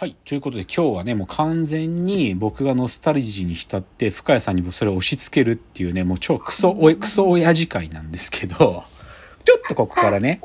[0.00, 0.14] はい。
[0.24, 8.84] ということで今日はね、もう完全に僕がノスタルジーに浸って深谷さんにそれを押し付けるっていうね、もう超クソお、クソ親父会なんですけど、
[9.44, 10.40] ちょっとここからね、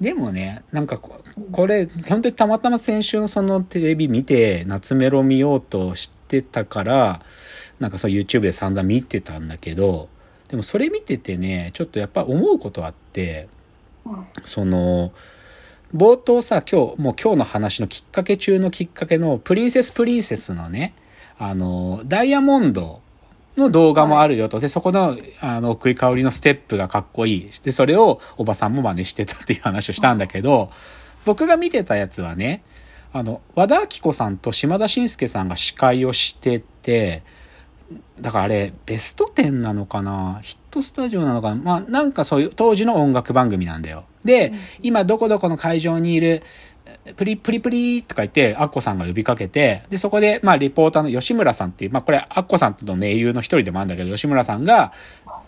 [0.00, 1.20] でもね、なんかこ
[1.52, 7.20] これ、本当にたまたま先週のそのテレビ見て、夏メロ見ようとしてたから、
[7.80, 10.08] なんかそう YouTube で散々見てたんだけど、
[10.48, 13.48] でもそれ見ててね、ちょっとやっぱ思うことあって、
[14.46, 15.12] その、
[15.94, 20.92] 冒頭さ、今日、もう今日の話のきっかけ中のきっかけの、プリンセスプリンセスのね、
[21.38, 23.00] あの、ダイヤモンド
[23.56, 24.60] の動画もあるよと。
[24.60, 27.50] で、そこの、あの、奥井香りのステップがかっこいい。
[27.62, 30.70] で、それをおばさんも真似してたっていう話をしたんだけど、
[31.24, 32.62] 僕が見てたやつはね、
[33.14, 37.22] あの、和田アキ子さんと島田紳介さんが司会をしてて、
[38.20, 40.40] だからあれ、ベスト10なのかな？
[40.78, 41.54] トスタジオなのかな？
[41.56, 44.04] まあ、なんかそういう当時の音楽番組なんだよ。
[44.24, 46.42] で、今どこどこの会場にいる、
[47.16, 54.92] プリプリプリとか言って、アッコさんが呼びかけて、で、そこで、まあ、リポーターの吉村さんっていう、まあ、これ、アッコさんとの盟友の一人でもあるんだけど、吉村さんが、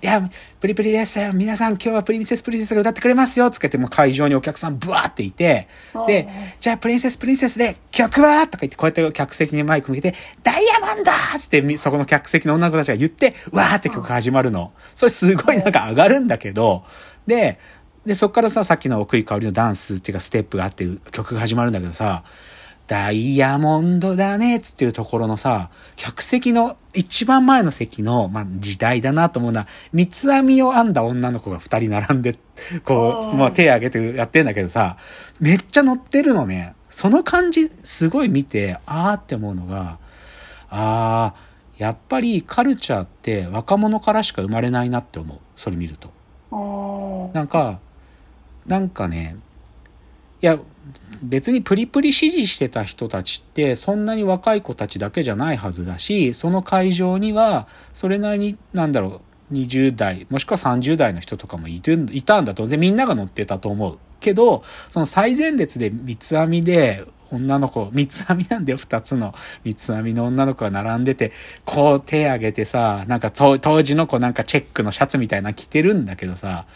[0.03, 0.31] いや、
[0.61, 1.33] プリプリですよ。
[1.35, 5.69] 皆さん今日はプリンセスプリンセスが歌ってくれますよつけて、もう会場にお客さんブワーっていて、
[6.07, 6.27] で、
[6.59, 14.73] じゃあプリンセスプリンセスで曲はとか言って、こうやって客席にマイク向けて、ダイヤモンドつって、そこの客席の女の子たちが言って、わーって曲が始まるの。
[14.95, 16.85] それすごいなんか上がるんだけど、
[17.27, 17.59] で、
[18.07, 22.25] で、そっからさ、さっきの奥井香りのダンスっていうかステップがあって曲が始まるんだけどさ、
[22.87, 32.37] ダイヤモンドだねっつってるところのさ、客席の一番前の席の、まあ、時代だなと思うのは、三つ編みを編んだ女の子が二人並んで、
[32.85, 34.97] こう、まあ、手挙げてやってんだけどさ、
[35.39, 36.75] めっちゃ乗ってるのね。
[36.89, 39.99] その感じ、すごい見て、あーって思うのが、
[40.69, 45.39] あー、やっぱりカルチャーって若者からしか生まれないなって思う。
[45.57, 46.11] それ見ると。
[47.35, 47.79] なんか、
[48.67, 49.37] なんかね、
[50.43, 50.59] いや、
[51.23, 62.69] 別にプリプリ支持してた人たちってそんなに若い子たちだけじゃないはずだし、その会場にはそれなりに、なんだろう、20代、もしくは30代の人とかもいたんだと。
[62.69, 63.99] で、みんなが乗ってたと思う。
[64.21, 69.35] けど、その最前列で三つ編みで、女の子、三つ編みなんだよ、二つの。
[69.65, 71.33] 三つ編みの女の子が並んでて、
[71.65, 76.67] こう手上げてさ、なんか当時の子なんかチェックのシャツみたいな着てるんだけどさ、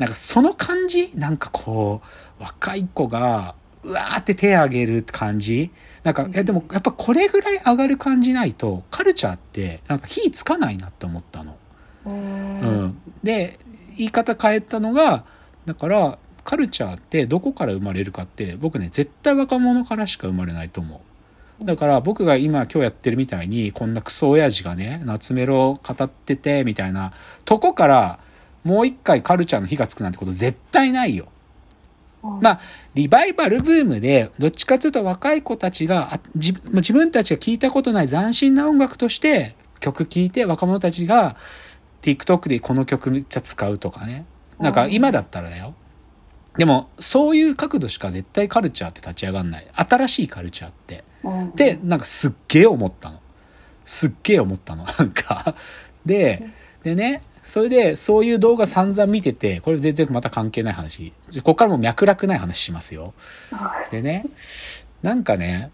[0.00, 1.12] なんかその感じ？
[1.14, 2.00] なんかこ
[2.40, 5.70] う、若い子が、うわーって手上げる感じ？
[6.02, 11.54] なんか、いやでもやっぱこれぐらい上がる感じないと、カルチャーってなんか火つかないなって思ったの。
[12.06, 12.98] うん。
[13.22, 13.58] で、
[13.98, 15.24] 言い方変えたのが、
[15.66, 21.02] だから、カルチャーってどこから生まれるかって、僕ね、絶対若者からしか生まれないと思
[21.60, 21.64] う。
[21.66, 27.12] だから僕が今今日やってるみたいに、こんなクソ親父がね、夏メロ語ってて、みたいな、
[27.44, 28.18] とこから、
[28.64, 31.28] もう一回カルチャーの火がつくなんてこと絶対ないよ。
[32.22, 32.60] まあ、
[32.94, 41.36] リバイバルブームで、どっちかというと若い子たちが、あ自自分たちが聞いたことない斬新な音楽として曲聴いて若者たちが
[42.02, 44.26] TikTok でこの曲めっちゃ使うとかね。
[44.58, 45.74] なんか今だったらだよ。
[46.56, 49.66] でも、そういう角度しか絶対カルチャーって立ち上がんない。
[49.72, 51.04] 新しいカルチャーって。
[51.54, 53.20] で、なんかすっげえ思ったの。
[53.84, 54.84] すっげえ思ったの。
[54.98, 55.54] なんか。
[56.04, 56.48] で、
[56.82, 61.12] でね、それで、そういう動画散々見てて、これ全然また関係ない話。
[61.38, 63.14] ここからも脈絡ない話しますよ。
[63.90, 64.24] でね、
[65.02, 65.70] なんかね、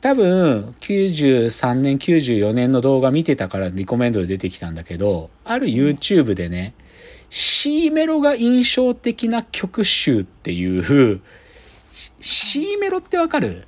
[0.00, 6.74] 多分、93年、94年の動画見てたからリコメンドで出てきたんだけど、ある YouTube でね、
[7.30, 11.20] C メロが印象的な曲集っていう、
[12.20, 13.64] C メロってわかる？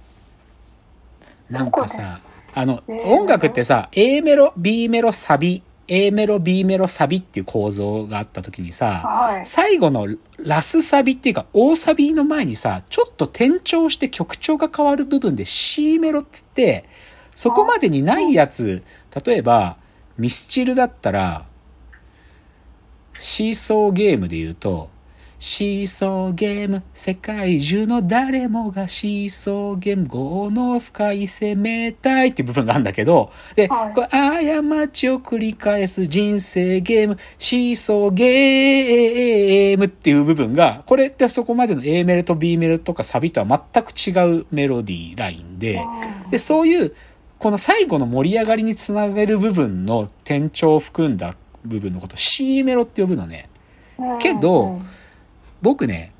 [1.48, 2.20] なんかさ、
[2.54, 10.06] あの、音楽ってさ、A メロ、B メロ、サビ、A メロ、B メロ、サビっていう構造があった時にさ、最後の
[10.38, 16.84] ラスサビっていうか、大サビの前にさ、ちょっと転調して曲調が変わる部分で C メロっつって、
[17.34, 18.84] そこまでにないやつ、
[19.24, 19.78] 例えば、
[20.16, 21.46] ミスチルだったら、
[23.14, 24.90] シーソーゲームで言うと、
[25.40, 33.94] シーソーゲーム、世界中の誰もがシーソーゲーム、業の深い攻めたいっていう部分があるんだけど、で、はい。
[33.94, 34.06] これ
[34.62, 45.80] 過ちを繰り返す人生ゲーム、シーソーゲームっていう部分が、これってそこまでの A メロと B メロとかサビとは全く違うメロディーラインで、
[46.30, 46.94] で、そういう、
[47.38, 51.34] この最後の盛り上がりにつなげる部分の転調を含んだ
[51.64, 53.48] 部分のことを C メロって呼ぶのね。
[54.20, 54.80] けど
[55.62, 56.12] 僕ね、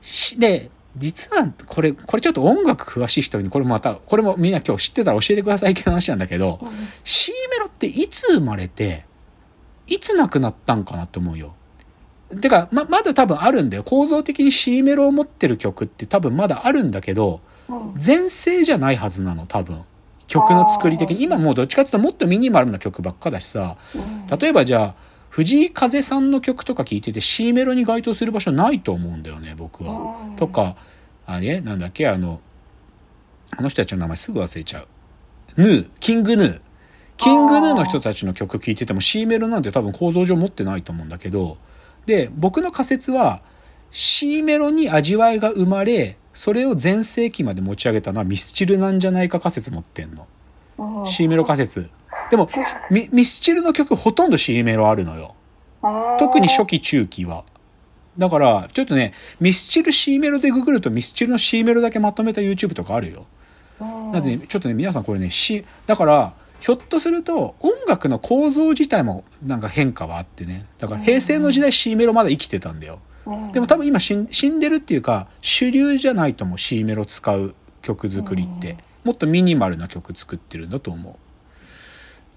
[0.00, 6.58] し、で、実は、これ、これちょっと音楽詳しい人に、これまた、これもみんな今日知ってたら教えてくださいって話なんだけど、
[7.04, 9.04] C メロっていつ生まれて、
[9.86, 11.54] いつなくなったんかなって思うよ。
[12.40, 13.84] てか、ま、まだ多分あるんだよ。
[13.84, 17.40] 構造的に C メロを持ってる曲って多分まだあるんだけど、
[17.96, 19.82] 全盛じゃないはずなの、多分。
[20.26, 21.22] 曲の作り的に。
[21.22, 23.76] 今もうどっちかっていうともっとミニマルな曲ばっかだしさ、
[24.40, 24.94] 例えばじゃあ、
[25.36, 30.16] 藤井風さんの曲とか聴いてて C メロに該当する場所ないと思うんだよね、僕は。
[30.38, 30.76] とか、
[31.26, 31.60] あれ？
[31.60, 32.08] なんだっけ？
[32.08, 32.40] あの、
[33.50, 34.88] あの人たちの名前すぐ忘れちゃう。
[35.58, 36.60] ヌー、キングヌー。
[37.18, 41.58] キングヌーの人たちの曲聴いてても C メロなんて多分構造上持ってないと思うんだけど、
[42.06, 43.42] で、僕の仮説は
[43.90, 50.26] C メロに味わいが生まれ、それを全盛期まで持ち上げたのはミスチルなんじゃないか仮説持ってんの。
[51.06, 51.90] C メロ仮説。
[52.30, 52.46] でも
[52.90, 55.34] ミ、ミスチルの曲ほとんど C メロあるのよ。
[56.18, 57.44] 特に初期中期は。
[58.18, 63.26] だから、ちょっとね、ミスチル C メロでググるとミスチルの C メロだけまとめた YouTube とかあるよ。
[63.80, 70.64] なんで、ね、ちょっとね、皆さんこれね、C、だから、ひょっとすると音楽の構造自体もなんか変化はあってね。
[70.78, 73.00] だから平成の時代 C メロまだ生きてたんだよ。
[73.52, 78.76] でも多分今死んでるっていうか、主流じゃないと思う C メロ使う曲作りって。
[79.04, 81.14] もっとミニマルな曲作ってるんだと思う。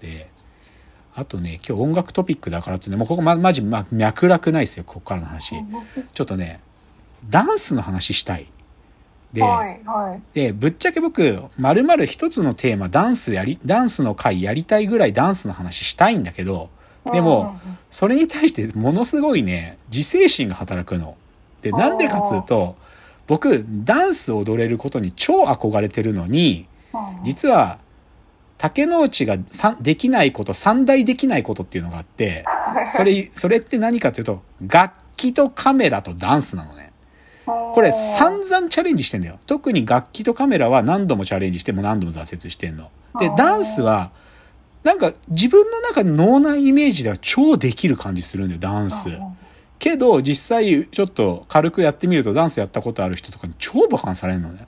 [0.00, 0.28] で、
[1.14, 5.54] あとね、今日音楽トピックだからってね、もうここま、まじ、ま、脈絡ないですよ、ここからの話。
[6.14, 6.60] ちょっとね、
[7.28, 8.46] ダンスの話したい。
[9.32, 16.70] で、はいはい、で、ぶっちゃけ僕、まるまる一つのテーマ、ダンスやり、ダンスの回やりたいぐらいダンスの話したいんだけど、
[17.12, 17.58] でも、
[17.90, 21.16] それに対してものすごいね、自制心が働くの。
[21.62, 22.76] で、なんでかっつうと、
[23.26, 26.66] 僕、ダンス踊れることに超憧れてるのに、
[27.24, 27.78] 実は、
[28.60, 29.38] 竹之内が
[29.80, 32.44] できないこと、三大できないことっていうのがあって、
[32.94, 36.92] それ、それって何かっていうと、楽器とカメラとダンスなのね。
[37.46, 39.38] これ散々チャレンジしてんだよ。
[39.46, 42.90] 特に楽器とカメラは何度もチャレンジしても何度も挫折してんの。
[43.18, 44.12] で、ダンスは、
[44.84, 49.08] なんか自分の中の脳内イメージでは超できる感じするんだよ、ダンス。
[49.78, 54.66] けど、実際ちょっと軽くやってみるとダンスやったことある人とかに超バカンされるのね。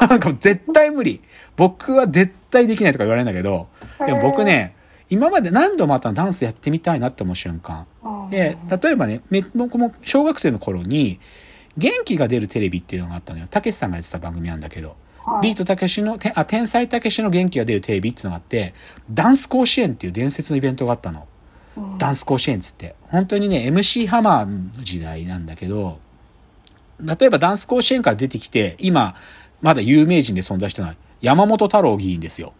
[0.08, 1.20] なんか絶対無理。
[1.56, 3.68] 僕は絶対できないとか言われるんだけど、
[4.04, 4.74] でも僕ね、
[5.08, 7.86] 今まで何度もあったダンスやってみたいなって思う瞬間。
[8.30, 9.20] で、例えばね、
[9.54, 11.20] 僕も小学生の頃に、
[11.78, 13.46] 元気が出るテレビっていうのがあったのよ。
[13.50, 14.96] たけしさんがやってた番組なんだけど。
[15.42, 18.74] ビートたけしの、あ、天才たけしの元気が出るテレビっていうのがあって、
[19.10, 21.26] ダンス甲子園っていう伝説のイベントがあったの。
[21.98, 22.94] ダンス甲子園つって。
[23.02, 25.98] 本当にね、MC ハマーの時代なんだけど、
[27.00, 29.14] 例えばダンス甲子園から出てきて、今、
[29.60, 32.52] まだ有名人で存在してない山本太郎議員ですよ。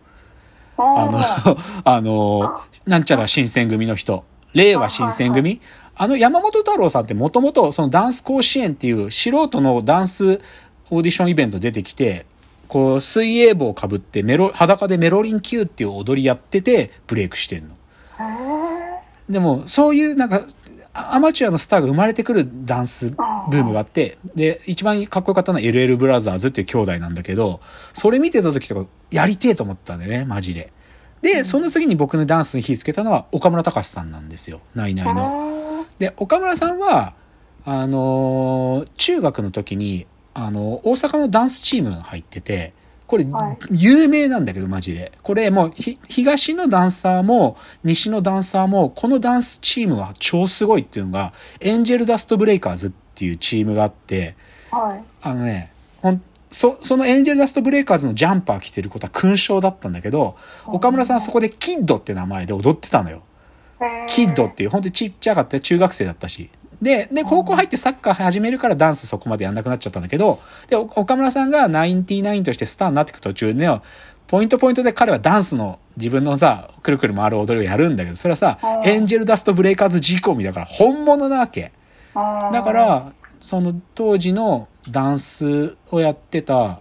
[0.79, 1.19] あの、
[1.85, 4.25] あの、なんちゃら新選組の人。
[4.53, 5.61] 令和新選組
[5.95, 10.41] あの山本太郎さんってもともとそのダンス甲子園っていう素人のダンス
[10.91, 12.27] オーディションイベント出てきて、
[12.69, 17.75] こう水泳帽をかぶってメロ、裸でメロリン Q っていう踊りやっててブレイクしてんの。
[19.29, 20.43] でもそういうなんか
[20.93, 23.13] アマチュアのスターが生まれてくるダンス
[23.51, 27.61] ブームがあって、で、一番かっこよかったのは LL ブラザーズっていう兄弟なんだけど、
[27.93, 30.73] それ見てた時とかやりてえと思ったんだよね、マジで。
[31.23, 35.87] で、その次に僕のダンスに火つけたのは岡村隆史さんなんですよ、ナイナイの。
[35.99, 37.15] で、岡村さんは、
[37.65, 42.75] あのー、中学の時に、あのー、大阪のダンスチームが入ってて、
[43.07, 43.27] これ、
[43.71, 45.13] 有名なんだけど、マジで。
[45.23, 45.73] これ、もう、
[46.09, 54.37] 東のダンサーも、西のダンサーも、このダンスチームは超すごいっていうのが、エンジェルダストブレイカーズっていうチームがあって、
[54.71, 55.73] はい、あのね、
[56.03, 63.23] ほん、そ、そのエンジェルダストブレイカーズのジャンパー着てることは勲章だったんだけど、岡村さんはそこでキッドって名前で踊ってたのよ。
[64.09, 66.51] キッドっていう、本当にちっちゃかった中学生だったし。
[66.81, 73.69] で、で、高校入ってサッカー始めるからダンスそこまでやんなくなっちゃったんだけど、で、岡村さんがナインティナインとしてスターになっていく途中で、
[74.27, 81.73] ポイントポイントで彼はダンスの自分のさ、くるくる回る踊りをやるんだけど、それはさ、エンジェルダストブレイカーズ仕込みだから本物なわけ。
[82.53, 86.81] だから、その当時のダンスをやってた、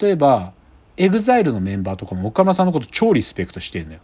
[0.00, 0.52] 例えば、
[0.96, 4.00] EXILE のメンバーとかも岡村さんのこと超リスペクトしてんだよ。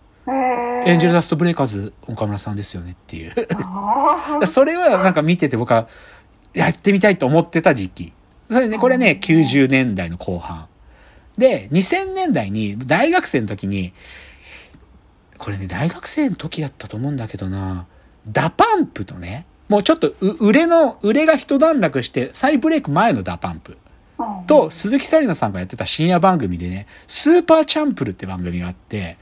[0.86, 3.32] エンジェルダストブレイカーズ岡村さんですよねっていう
[4.46, 5.88] それはなんか見てて僕は
[6.52, 8.12] やってみたいと思ってた時期。
[8.48, 10.66] それね、これね、90年代の後半。
[11.36, 13.92] で、2000年代に大学生の時に、
[15.38, 17.86] これね、大学生の時だったと思うんだけどな、
[18.28, 23.78] DA PUMP とね、もうちょっと売れの、売れが一段落して再ブレイク前の DA PUMP。
[24.46, 29.18] と、鈴木紗理奈さんがやってた深夜番組でね、スーパーチャンプルって番組があって、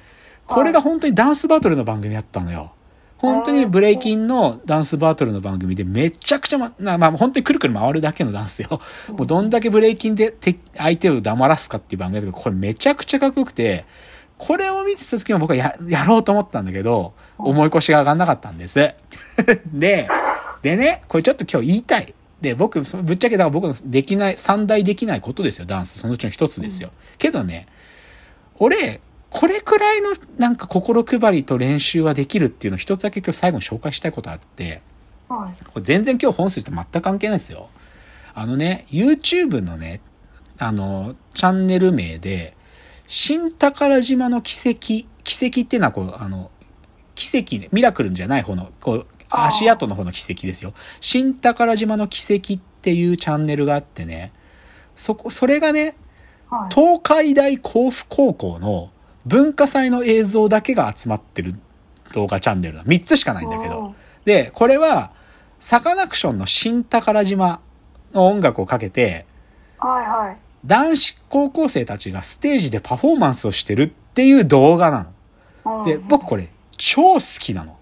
[0.46, 2.72] これが本当にダンスバトルの番組だったのよ。
[3.18, 8.80] 本当にブレイキンのダンスバトルの番組でめちゃくちゃま、まあ本当にくるくる回るだけのダンスよ。
[9.08, 10.36] もうどんだけブレイキンで
[10.76, 13.86] 相手を黙らすかっていう番組だけど、これめちゃくちゃかっこよくて、
[14.36, 18.92] これを見てた時は僕はや、やろうと思ったんだけど、思い越しが上がんなかったんです。
[19.72, 20.08] で、
[20.64, 22.14] でね、これちょっと今日言いたい。
[22.40, 25.98] で、僕、ぶっちゃけだから僕のできない、三大できないことですよ、ダンス。
[25.98, 26.88] そのうちの一つですよ。
[27.18, 27.66] けどね、
[28.56, 34.80] 俺、これくらいのなんか心配りと練習はできるっていうのを一つだけ今日最後に紹介したいことあって、
[35.28, 35.64] はい。
[35.64, 37.68] これ全然今日本筋と全く関係ないですよ。
[38.32, 40.00] あのね、YouTube のね、
[40.56, 42.56] あの、チャンネル名で、
[43.06, 46.50] 新宝島の奇跡、奇跡っていうのはこう、あの、
[47.14, 49.06] 奇跡ね、ミラクルじゃない方の、こう、
[49.36, 50.74] 足跡の方の奇跡ですよ。
[51.00, 54.32] 新宝島の奇跡っていうチャンネルがあってね、
[54.94, 55.96] そこ、それがね、
[56.50, 56.74] はい。
[56.74, 58.90] 東海大甲府高校の
[59.26, 61.54] 文化祭の映像だけが集まってる
[62.12, 62.84] 動画チャンネルだ。
[62.84, 63.80] 3つしかないんだけど。
[63.80, 63.94] うん。
[64.24, 65.12] で、これは、
[65.58, 67.60] サカナクションの新宝島
[68.12, 69.26] の音楽をかけて、
[69.78, 70.36] はいはい。
[70.66, 75.04] 男子高校生たちがステージでパフォーマンスをしてるっていう動画な
[75.64, 75.80] の。
[75.80, 77.78] うんで、僕これ超好きなの。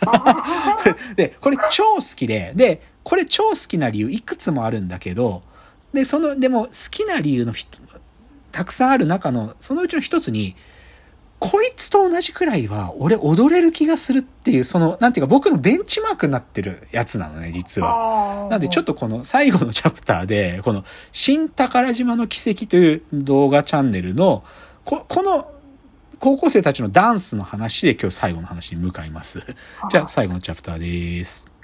[1.16, 5.42] で、これ超好きで、で、これ超好きな理由いくつもあるんだけど、
[5.92, 7.66] で、その、でも好きな理由のひ
[8.52, 10.56] たくさんある中の、そのうちの一つに、
[11.38, 18.48] こいつと同じくらいは俺踊れる気がするっていう、その、なんていうか僕のベンチマークになってるやつなのね、実は。
[18.50, 24.42] なんでちょっとこの最後のチャプターで、この新宝島の奇跡という動画チャンネルの、
[24.84, 25.48] ここの
[26.20, 29.44] 高校生たちのダンスの話で今日最後の話に向かいます。
[29.90, 31.57] じゃあ最後のチャプターです。